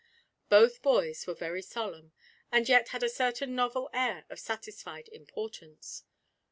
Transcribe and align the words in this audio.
Both 0.49 0.81
boys 0.81 1.27
were 1.27 1.35
very 1.35 1.61
solemn, 1.61 2.11
and 2.51 2.67
yet 2.67 2.87
had 2.87 3.03
a 3.03 3.07
certain 3.07 3.53
novel 3.53 3.87
air 3.93 4.25
of 4.31 4.39
satisfied 4.39 5.07
importance. 5.09 6.05